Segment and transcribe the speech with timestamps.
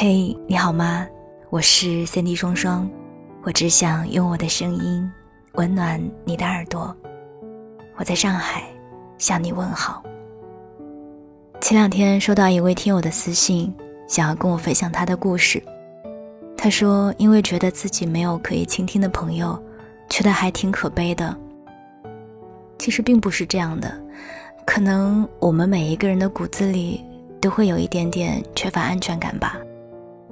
[0.00, 1.08] 嘿，你好吗？
[1.50, 2.88] 我是三 D 双双，
[3.42, 5.10] 我只想用我的声音
[5.54, 6.96] 温暖你的耳朵。
[7.96, 8.62] 我在上海
[9.18, 10.00] 向你问好。
[11.60, 13.74] 前两天收到一位听友的私信，
[14.06, 15.60] 想要跟我分享他的故事。
[16.56, 19.60] 他说，因为觉得自己没有可以倾听的朋友，
[20.08, 21.36] 觉得还挺可悲的。
[22.78, 24.00] 其实并不是这样的，
[24.64, 27.04] 可能我们每一个人的骨子里
[27.40, 29.58] 都会有一点点缺乏安全感吧。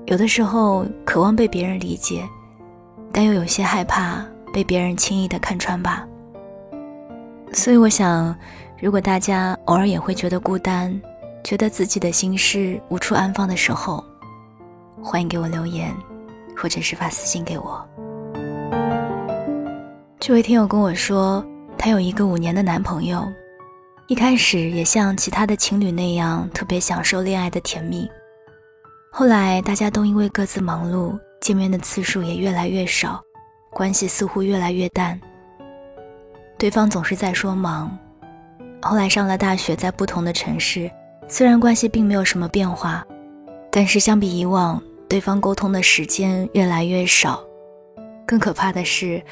[0.07, 2.25] 有的时候渴望被别人理解，
[3.13, 6.07] 但又有些害怕被别人轻易的看穿吧。
[7.53, 8.35] 所以我想，
[8.81, 10.97] 如果大家偶尔也会觉得孤单，
[11.43, 14.03] 觉得自己的心事无处安放的时候，
[15.03, 15.93] 欢迎给我留言，
[16.57, 17.85] 或者是发私信给我。
[20.21, 21.45] 这位听友跟我说，
[21.77, 23.27] 她有一个五年的男朋友，
[24.07, 28.09] 一开始也像其他的情侣那样，特别享受恋爱的甜蜜。
[29.11, 33.23] 后来大家都因为各自忙碌，见面的次数也越来越少，
[33.71, 35.19] 关系似乎越来越淡。
[36.59, 37.97] 对方总是在说忙。
[38.83, 40.91] 后来上了大学，在不同的城市，
[41.29, 43.05] 虽然关系并没有什么变化，
[43.71, 47.43] 但是相比以往，对方沟通的时间越来越少。
[48.27, 49.23] 更可怕的是，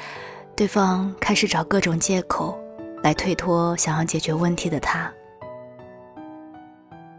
[0.55, 2.57] 对方开始找各种借口
[3.03, 5.11] 来推脱想要解决问题的他。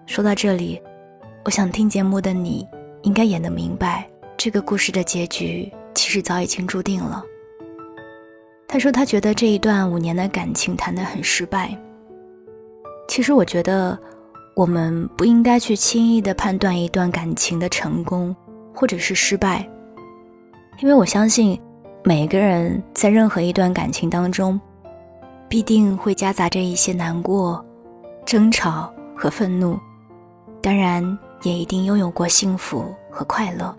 [0.04, 0.82] 说到这里。
[1.46, 2.66] 我想听节目的你，
[3.02, 4.04] 应该也能明白，
[4.36, 7.22] 这个故事的结局其实早已经注定了。
[8.66, 11.70] 他说他觉得这一段五年的感情谈得很失败。
[13.06, 13.96] 其实我觉得，
[14.56, 18.34] 我们不应该去轻易的判断一段感情的成功
[18.74, 19.64] 或者是失败，
[20.80, 21.56] 因为我相信，
[22.02, 24.60] 每个人在任何一段感情当中，
[25.48, 27.64] 必定会夹杂着一些难过、
[28.24, 29.78] 争吵和愤怒，
[30.60, 31.16] 当然。
[31.42, 33.74] 也一定拥有过幸福和快乐，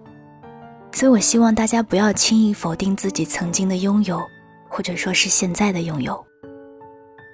[0.92, 4.21] 所以我希望大家不要轻易否定自己曾经的拥有，
[4.70, 6.26] 或者说是现在的拥有。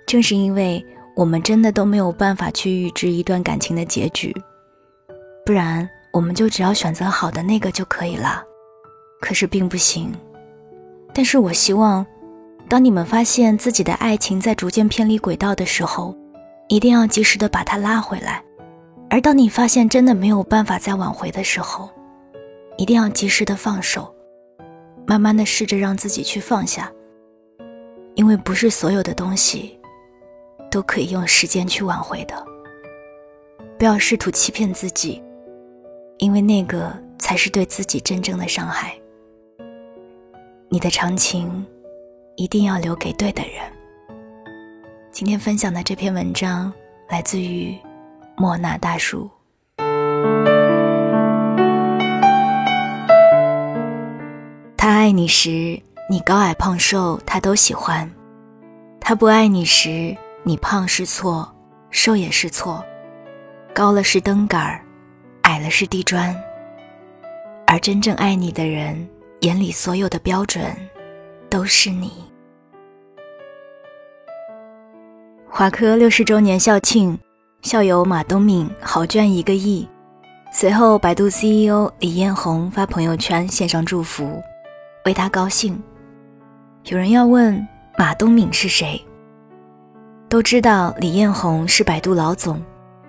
[0.06, 4.36] 正是因为我们真的都没有办法去预知一段感情的结局，
[5.46, 8.44] 不然我们就只要选择好的那个就可以了。
[9.22, 10.12] 可是并不行。
[11.14, 12.06] 但是我希望，
[12.68, 16.16] 当你们发现自己的爱情在逐渐偏离轨道的时候，
[16.68, 18.44] 一定要及时的把它拉回来。
[19.14, 21.88] 而当你发现真的没有办法再挽回的时候，
[22.78, 24.12] 一定要及时的放手，
[25.06, 26.92] 慢慢的试着让自己去放下。
[28.16, 29.80] 因为不是所有的东西，
[30.72, 32.44] 都可以用时间去挽回的。
[33.78, 35.22] 不要试图欺骗自己，
[36.18, 38.96] 因为那个才是对自己真正的伤害。
[40.70, 41.64] 你的长情，
[42.36, 43.62] 一定要留给对的人。
[45.12, 46.74] 今天分享的这篇文章，
[47.10, 47.78] 来自于。
[48.36, 49.30] 莫那大叔，
[54.76, 55.80] 他爱你时，
[56.10, 58.10] 你高矮胖瘦他都喜欢；
[59.00, 61.48] 他不爱你时，你胖是错，
[61.92, 62.84] 瘦也是错，
[63.74, 64.82] 高了是灯杆儿，
[65.44, 66.36] 矮了是地砖。
[67.68, 69.08] 而真正爱你的人，
[69.42, 70.76] 眼里所有的标准，
[71.50, 72.12] 都是你。
[75.48, 77.18] 华科六十周年校庆。
[77.64, 79.88] 校友马东敏豪捐一个亿，
[80.52, 84.44] 随后百度 CEO 李彦宏发朋友圈献上祝福，
[85.06, 85.82] 为他高兴。
[86.88, 87.66] 有人要问
[87.98, 89.02] 马东敏是谁？
[90.28, 92.62] 都知道李彦宏是百度老总，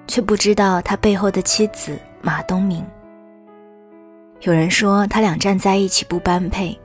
[0.07, 2.85] 却不知道他背后的妻子马东敏。
[4.43, 6.79] 有人说他俩站在一起不般配，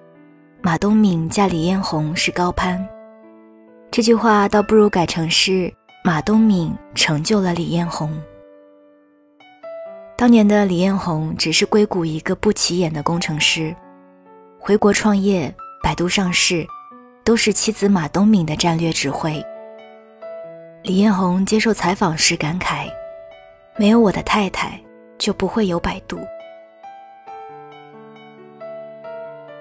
[0.64, 2.84] 马东敏嫁李彦宏是高攀。
[3.92, 5.72] 这句话倒不如改成是。
[6.02, 8.10] 马东敏成就了李彦宏。
[10.18, 13.76] 当年的李彦宏只是硅谷一个不起眼的工程师，
[14.58, 16.66] 回国创业、百度上市，
[17.26, 19.46] 都是妻子马东敏的战略指挥。
[20.84, 22.90] 李彦宏接受采访时感慨
[23.76, 24.80] ：“没有我的太太，
[25.18, 26.18] 就不会有百度。”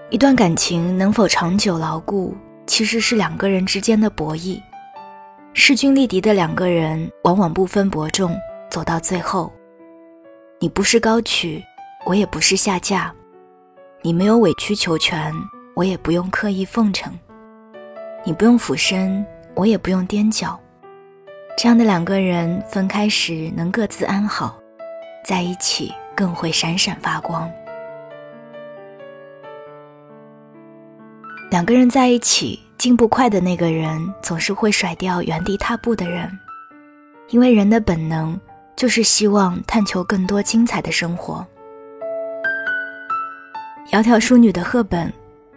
[0.09, 4.63] 一段感情能否长久牢固，其实是两个人之间的博弈。
[5.61, 8.35] 势均力敌的两个人，往往不分伯仲，
[8.71, 9.53] 走到最后。
[10.61, 11.61] 你不是高举，
[12.07, 13.11] 我也不是下嫁；
[14.01, 15.35] 你没有委曲求全，
[15.75, 17.11] 我也不用刻意奉承；
[18.25, 19.27] 你不用俯身，
[19.57, 20.59] 我也不用踮脚。
[21.57, 24.57] 这样的两个人分开时能各自安好，
[25.25, 27.51] 在一起更会闪闪发光。
[31.51, 32.61] 两个人在一起。
[32.79, 36.31] 进步快的那个人总是会甩掉原地踏步的人，
[37.31, 38.39] 因为人的本能
[38.77, 41.45] 就是希望探求更多精彩的生活。
[43.91, 45.13] 窈窕淑女的赫本，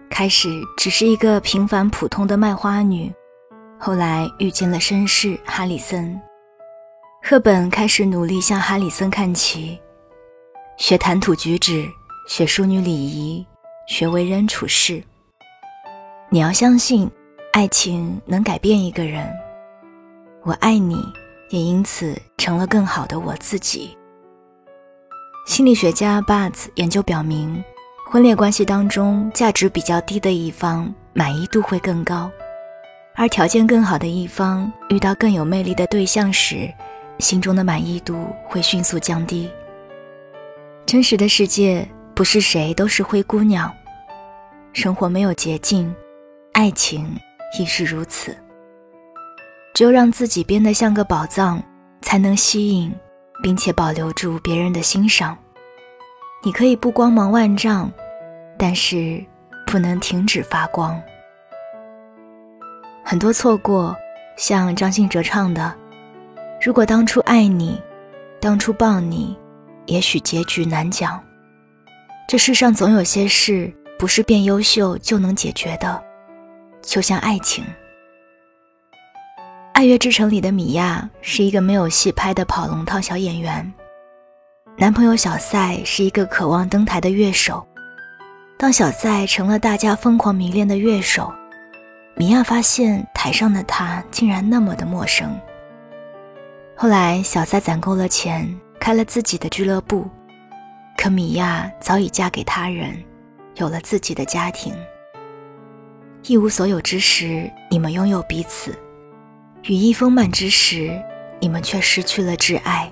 [0.10, 3.14] 开始只是一个平凡普通的卖花女，
[3.78, 6.20] 后来遇见了绅士哈里森。
[7.22, 9.80] 赫本开始努力向哈里森看齐，
[10.78, 11.88] 学谈吐举止，
[12.28, 13.46] 学淑女礼仪，
[13.88, 15.04] 学为人处事。
[16.34, 17.12] 你要相信，
[17.52, 19.30] 爱情能改变一个人。
[20.44, 20.96] 我爱你，
[21.50, 23.98] 也因此成了更好的我自己。
[25.46, 27.62] 心理学家 b u t 研究表明，
[28.10, 32.32] 婚恋关系当中价值比较低的一方满意度会更高，
[33.14, 36.72] 而条件更好的一方遇到更有魅力的对象时。
[37.20, 39.52] 心中的满意度会迅速降低。
[40.86, 41.86] 真实的世界
[42.16, 43.70] 不是谁都是灰姑娘，
[44.72, 45.94] 生活没有捷径，
[46.54, 47.18] 爱情
[47.60, 48.36] 亦是如此。
[49.74, 51.62] 只有让自己变得像个宝藏，
[52.02, 52.94] 才能吸引，
[53.42, 55.38] 并且保留住别人的欣赏。
[56.44, 57.90] 你可以不光芒万丈，
[58.58, 59.24] 但是
[59.66, 61.02] 不能停止发光。
[63.04, 63.96] 很多错过，
[64.36, 65.74] 像张信哲唱的。
[66.62, 67.82] 如果当初爱你，
[68.40, 69.38] 当初抱你，
[69.86, 71.22] 也许结局难讲。
[72.28, 76.02] 这世上总有些事不是变优秀就能解决的，
[76.82, 77.64] 就像爱情。
[79.74, 83.74] 《爱乐之城》里的米娅是一个没有戏拍的跑龙套小演员，
[84.78, 87.66] 男朋友小赛是一个渴望登台的乐手。
[88.58, 91.34] 当小赛成了大家疯狂迷恋的乐手，
[92.16, 95.36] 米娅发现台上的他竟然那么的陌生。
[96.76, 98.48] 后来，小赛攒够了钱，
[98.80, 100.08] 开了自己的俱乐部。
[100.96, 103.04] 可米娅早已嫁给他人，
[103.56, 104.76] 有了自己的家庭。
[106.28, 108.72] 一无所有之时，你们拥有彼此；
[109.64, 111.02] 羽翼丰满之时，
[111.40, 112.92] 你们却失去了挚爱。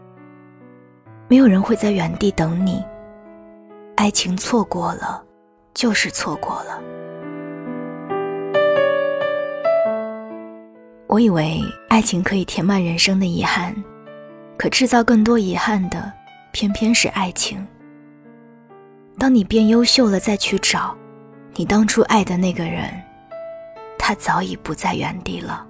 [1.28, 2.84] 没有人会在原地等你。
[3.96, 5.24] 爱情错过了，
[5.76, 6.82] 就是错过了。
[11.06, 13.76] 我以为爱情可以填满人生的遗憾，
[14.58, 16.12] 可制造更多遗憾的，
[16.52, 17.64] 偏偏是爱情。
[19.20, 20.98] 当你变优秀了再去找，
[21.54, 22.90] 你当初爱的那个人，
[24.10, 25.68] 他早已不在原地了。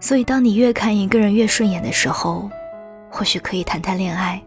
[0.00, 2.48] 所以，当你越看一个人越顺眼的时候，
[3.10, 4.40] 或许可以谈谈恋爱；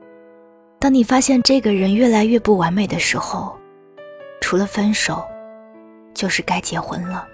[0.80, 3.56] 当你发现这个人越来越不完美的时候，
[4.42, 5.24] 除了分手，
[6.16, 7.28] 就是该结婚了。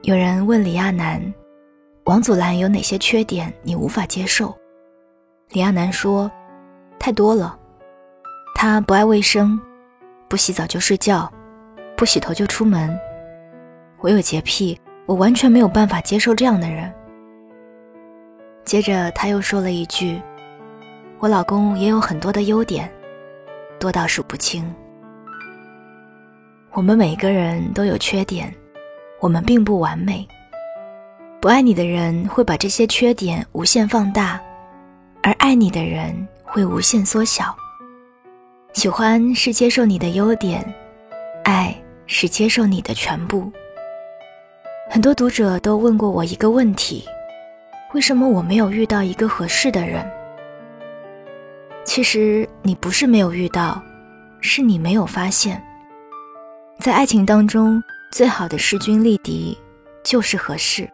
[0.00, 1.20] 有人问李亚男
[2.04, 4.56] ：“王祖蓝有哪些缺点你无法接受？”
[5.52, 6.30] 李亚男说
[6.98, 7.54] ：“太多了，
[8.54, 9.60] 他不爱卫生，
[10.34, 11.32] 不洗澡就睡觉，
[11.96, 12.98] 不洗头就出门。
[14.00, 14.76] 我有洁癖，
[15.06, 16.92] 我完全没有办法接受这样的人。”
[18.66, 20.20] 接着他又说了一句
[21.22, 22.92] ：“我老公也有很多的优点，
[23.78, 24.68] 多到数不清。
[26.72, 28.52] 我们每个人都有缺点。”
[29.22, 30.26] 我们并不完美，
[31.40, 34.40] 不爱你的人会把这些缺点无限放大，
[35.22, 37.56] 而爱你的人会无限缩小。
[38.74, 40.62] 喜欢是接受你的优点，
[41.44, 41.72] 爱
[42.06, 43.50] 是接受你的全部。
[44.90, 47.04] 很多读者都问过我一个问题：
[47.94, 50.04] 为什么我没有遇到一个合适的人？
[51.84, 53.80] 其实你不是没有遇到，
[54.40, 55.62] 是你没有发现，
[56.80, 57.82] 在爱情当中。
[58.12, 59.58] 最好的势均力敌，
[60.04, 60.88] 就是合适。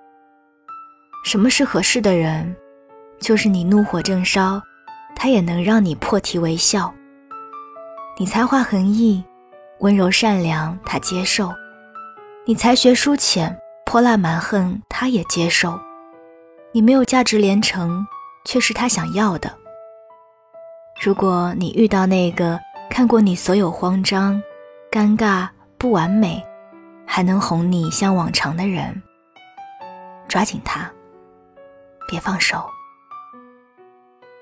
[1.22, 2.56] 什么是合适的人？
[3.20, 4.58] 就是你怒火正烧，
[5.14, 6.90] 他也能让你破涕为笑；
[8.20, 9.24] 你才华横溢，
[9.78, 11.48] 温柔善良，他接受；
[12.44, 15.80] 你才学疏浅，泼辣蛮横，他也接受；
[16.70, 18.06] 你没有价值连城，
[18.44, 19.50] 却是他想要的。
[21.02, 22.60] 如果你遇到那个
[22.90, 24.38] 看过你所有慌张、
[24.92, 25.48] 尴尬、
[25.78, 26.44] 不完美，
[27.06, 29.02] 还能哄你像往常的人，
[30.28, 30.92] 抓紧他，
[32.06, 32.68] 别放手。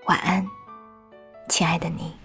[0.06, 0.44] 晚安，
[1.48, 2.17] 亲爱的你。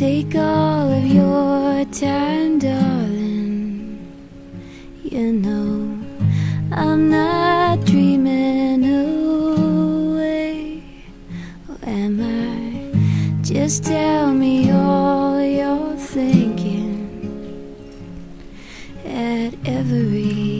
[0.00, 3.98] Take all of your time, darling.
[5.04, 5.98] You know,
[6.72, 8.82] I'm not dreaming
[10.16, 10.82] away.
[11.68, 13.42] Or am I?
[13.42, 17.76] Just tell me all you're thinking
[19.04, 20.59] at every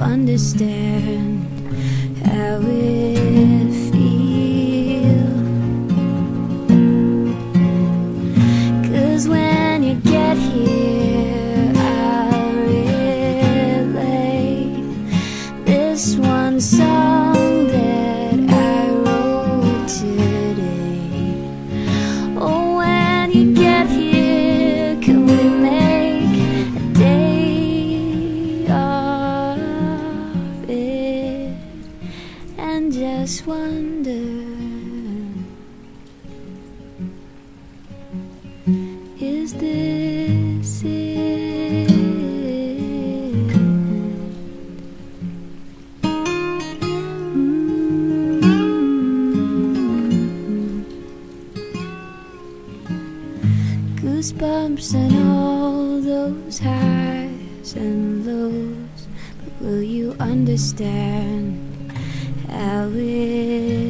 [0.00, 1.46] understand
[2.24, 2.99] how it
[54.32, 59.06] bumps and all those highs and lows,
[59.42, 61.92] but will you understand
[62.48, 63.89] how it?